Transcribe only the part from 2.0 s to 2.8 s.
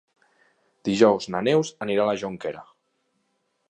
a la Jonquera.